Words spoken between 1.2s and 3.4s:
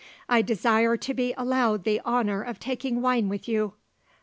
allowed the honour of taking wine